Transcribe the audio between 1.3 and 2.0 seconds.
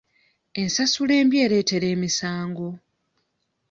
ereetera